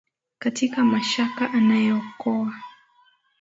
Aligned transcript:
Katika 0.39 0.85
mashaka 0.85 1.51
anaokoa. 1.53 2.53